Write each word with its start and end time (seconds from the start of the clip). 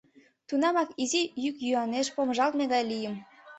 Тунамак 0.47 0.89
изи 1.03 1.21
йӱк-йӱанеш 1.43 2.07
помыжалтме 2.15 2.65
гай 2.73 2.83
лийым. 2.91 3.15